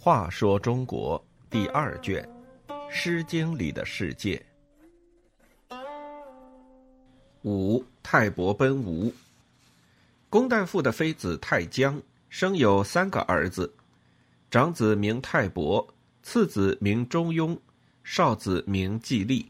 [0.00, 2.26] 话说中国第二卷，
[2.88, 4.40] 《诗经》里的世界。
[7.42, 9.12] 五泰伯奔吴。
[10.30, 13.74] 公旦父的妃子泰姜生有三个儿子，
[14.48, 15.84] 长子名泰伯，
[16.22, 17.58] 次子名中庸，
[18.04, 19.48] 少子名季历。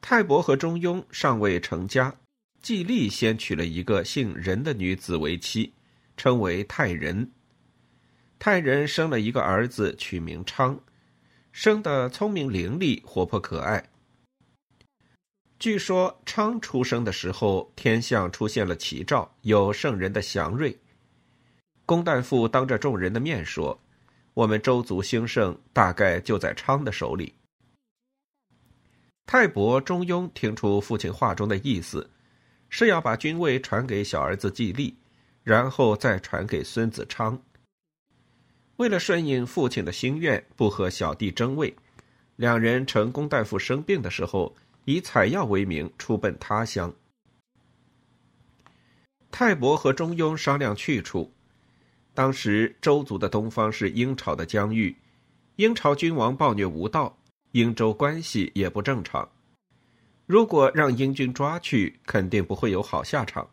[0.00, 2.12] 泰伯和中庸尚未成家，
[2.60, 5.72] 季历先娶了一个姓任的女子为妻，
[6.16, 7.30] 称为泰仁。
[8.38, 10.78] 泰人生了一个儿子，取名昌，
[11.52, 13.90] 生得聪明伶俐、活泼可爱。
[15.58, 20.78] 据说昌出生的时候，天象出现了奇兆，有圣人的祥瑞。
[21.86, 23.80] 公旦父当着众人的面说
[24.34, 27.32] ：“我们周族兴盛，大概就在昌的手里。”
[29.24, 32.10] 泰伯、中庸听出父亲话中的意思，
[32.68, 34.94] 是要把君位传给小儿子季历，
[35.42, 37.40] 然后再传给孙子昌。
[38.76, 41.74] 为了顺应父亲的心愿，不和小弟争位，
[42.36, 46.92] 两人趁公大夫生病的时候，以采药为名出奔他乡。
[49.30, 51.32] 泰伯和中庸商量去处。
[52.14, 54.96] 当时周族的东方是英朝的疆域，
[55.56, 57.16] 英朝君王暴虐无道，
[57.52, 59.28] 英周关系也不正常。
[60.26, 63.48] 如果让英军抓去，肯定不会有好下场。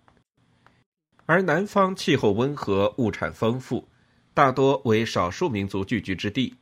[1.25, 3.87] 而南方气候温和，物产丰富。
[4.33, 6.55] 大多为少数民族聚居之地，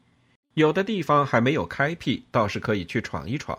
[0.56, 3.58] 有的地方还没有开辟，倒是可以去闯一闯。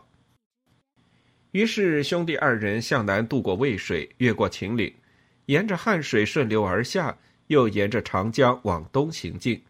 [1.53, 4.93] 于是兄弟二人向南渡过渭水，越过秦岭，
[5.47, 7.17] 沿着汉水顺流而下，
[7.49, 9.63] 又沿着长江往东行进。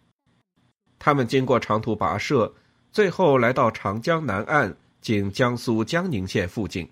[0.98, 2.54] 他们经过长途跋涉，
[2.92, 6.91] 最后来到长江南岸，经江苏江宁县附近，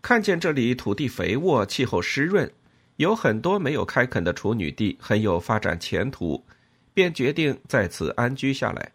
[0.00, 2.50] 看见这里土地肥沃，气候湿润。
[3.00, 6.44] 有很多没有开垦的处女地，很有发展前途，
[6.92, 8.92] 便决定在此安居下来。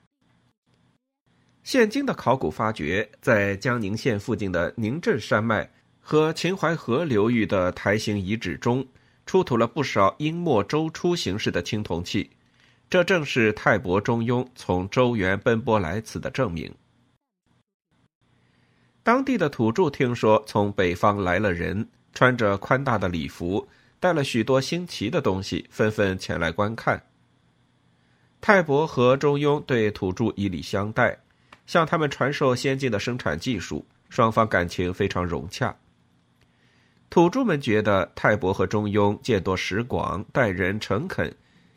[1.63, 8.85] 现今的考古发掘，在江宁县附近的宁镇山脉和秦淮河流域的台形遗址中，
[9.25, 12.29] 出土了不少殷末周初形式的青铜器，
[12.87, 16.72] 这正是泰伯中庸从周原奔波来此的证明。
[19.01, 23.67] 当地的土著听说从北方来了人，穿着宽大的礼服。
[24.05, 27.01] 带了许多新奇的东西，纷纷前来观看。
[28.39, 31.17] 泰伯和中庸对土著以礼相待，
[31.66, 35.75] 向他们传授先进的生产技术，双方感情非常融洽。
[37.09, 41.35] 土著们觉得泰伯和中庸见多识广，待人诚恳，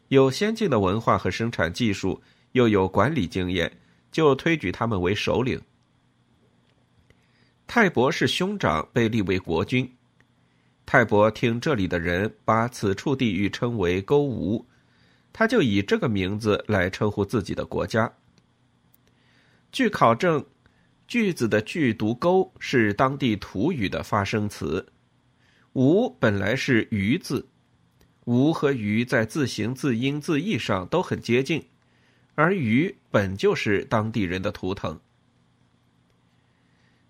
[0.09, 2.21] 有先进的文化和生产技术，
[2.53, 3.73] 又有管理经验，
[4.13, 5.59] 就推举他们为首领。
[7.67, 9.91] 泰伯是兄长，被立为国君。
[10.91, 14.65] 泰伯听这里的人把此处地域称为勾吴，
[15.35, 18.11] 他就以这个名字来称呼自己的国家。
[19.71, 20.43] 据考证，
[21.07, 24.87] 句子的句读勾是当地土语的发声词，
[25.75, 27.47] 吴本来是鱼字，
[28.25, 31.63] 吴和鱼在字形、字音、字义上都很接近，
[32.35, 34.99] 而鱼本就是当地人的图腾。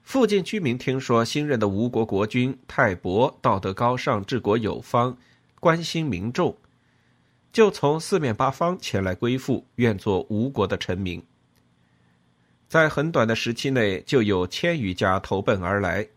[0.08, 5.14] 附近居民听说新任的吴国国君泰伯道德高尚、治国有方、
[5.60, 6.56] 关心民众，
[7.52, 11.22] 就从四面八方前来归附，愿做吴国的臣民。
[12.68, 16.08] 在很短的时期内，就有千余家投奔而来。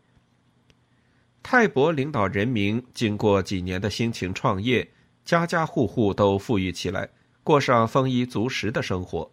[1.43, 4.89] 泰伯领导人民，经过几年的辛勤创业，
[5.25, 7.09] 家家户户都富裕起来，
[7.43, 9.29] 过上丰衣足食的生活。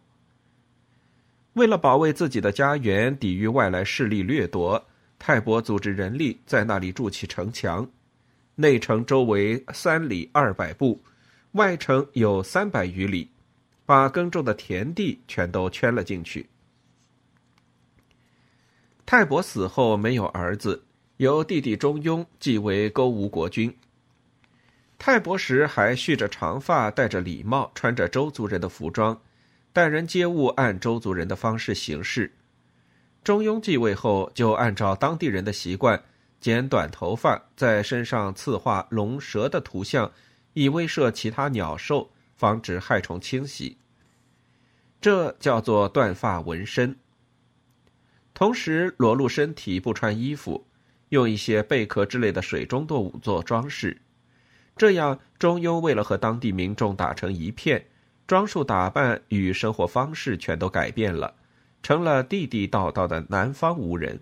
[1.54, 4.86] 为了保卫自己的家园，抵御外来势力掠夺，
[5.18, 7.88] 泰伯组织人力在那里筑起城墙。
[8.54, 11.00] 内城周围三里二百步，
[11.52, 13.30] 外城有三百余里，
[13.86, 16.48] 把耕种的田地全都圈了进去。
[19.06, 20.84] 泰伯死后没有儿子，
[21.16, 23.74] 由弟弟中庸继为勾吴国君。
[24.98, 29.18] 泰伯时还蓄着长发，戴着礼帽，穿着周族人的服装。
[29.72, 32.32] 待人接物按周族人的方式行事。
[33.22, 36.02] 中庸继位后，就按照当地人的习惯，
[36.40, 40.10] 剪短头发，在身上刺画龙蛇的图像，
[40.54, 43.76] 以威慑其他鸟兽，防止害虫侵袭。
[45.00, 46.96] 这叫做断发纹身。
[48.32, 50.66] 同时裸露身体，不穿衣服，
[51.10, 54.00] 用一些贝壳之类的水中动物做装饰。
[54.76, 57.84] 这样，中庸为了和当地民众打成一片。
[58.28, 61.34] 装束打扮与生活方式全都改变了，
[61.82, 64.20] 成了地地道道的南方吴人。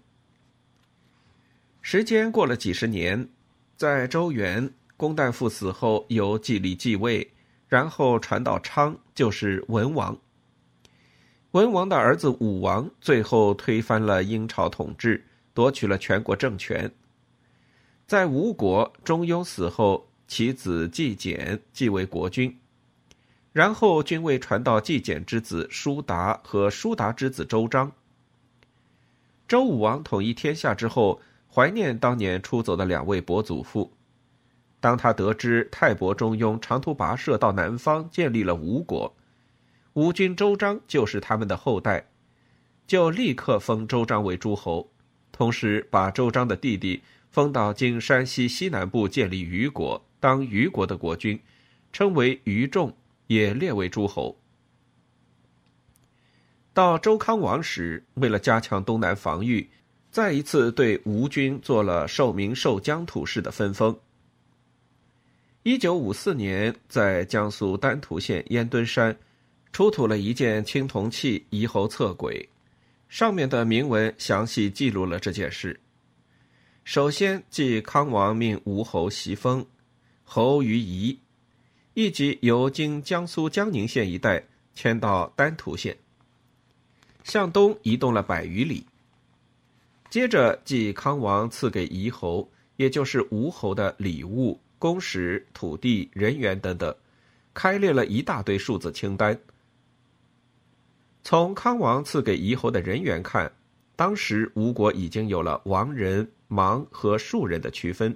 [1.83, 3.29] 时间过了几十年，
[3.77, 7.29] 在周元公旦父死后，由季历继位，
[7.69, 10.17] 然后传到昌，就是文王。
[11.51, 16.89] 文王的儿子武王最后推翻了殷朝统治，夺取了全国政权。
[18.07, 22.57] 在吴国，中庸死后，其子季简继为国君，
[23.57, 27.91] 然后君位传到季简之子叔达和叔达之子周章。
[29.49, 33.91] 周武王统一天下之后，怀念当年出走的两位伯祖父。
[34.79, 39.17] 当他得知太伯中庸长途跋涉到南方，建立了吴国。
[39.95, 42.07] 吴君周章就是他们的后代，
[42.87, 44.91] 就立刻封周章为诸侯，
[45.33, 51.41] 同时把周章的弟弟封到今山西西南部建立虞国，当虞国的国君，
[51.91, 52.95] 称为虞仲，
[53.27, 54.37] 也列为诸侯。
[56.73, 59.69] 到周康王时，为了加强东南防御，
[60.11, 63.99] 再一次对吴军做了受名受疆土式的分封。
[65.63, 69.17] 一九五四年，在江苏丹徒县烟墩山。
[69.73, 72.49] 出土了一件青铜器遗侯册簋，
[73.11, 75.79] 上面的铭文详细记录了这件事。
[76.83, 79.67] 首先，即康王命吴侯袭封，
[80.25, 81.19] 侯于夷，
[81.99, 84.45] 一级由经江苏江宁县一带
[84.75, 85.97] 迁到丹徒县，
[87.25, 88.85] 向东移动了百余里。
[90.11, 92.47] 接着，即康王赐给夷侯，
[92.77, 96.95] 也就是吴侯的礼物、公使、土地、人员等等，
[97.55, 99.41] 开列了一大堆数字清单。
[101.25, 103.51] 从康王赐给夷侯的人员看，
[103.97, 108.15] 当时吴国已经有了王人、盲和庶人的区分。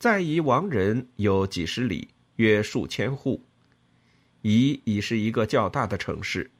[0.00, 3.42] 在夷王人有几十里，约数千户。
[4.42, 6.50] 夷已是一个较大的城市。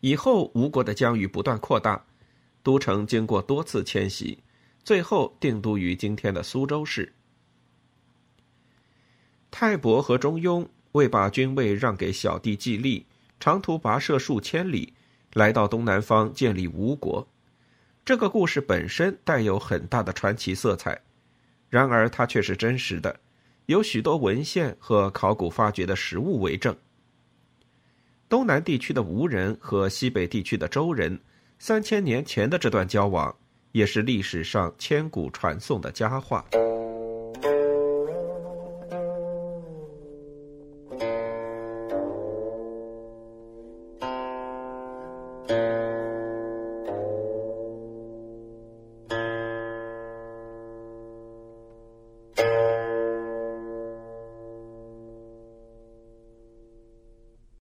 [0.00, 2.04] 以后吴国的疆域不断扩大，
[2.62, 4.38] 都城经过多次迁徙，
[4.84, 7.12] 最后定都于今天的苏州市。
[9.50, 13.06] 泰伯和中庸为把君位让给小弟季历。
[13.40, 14.92] 长途跋涉数千里，
[15.32, 17.24] 来到东南方建立吴国。
[18.04, 21.00] 这个故事本身带有很大的传奇色彩，
[21.70, 23.20] 然而它却是真实的，
[23.68, 26.74] 有许多文献和考古发掘的实物为证。
[28.26, 31.20] 东南地区的吴人和西北地区的周人，
[31.58, 33.36] 三千年前的这段交往，
[33.72, 36.42] 也是历史上千古传颂的佳话。